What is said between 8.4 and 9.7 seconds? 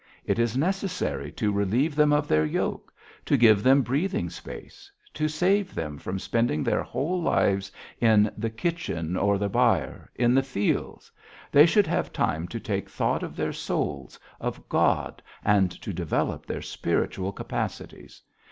kitchen or the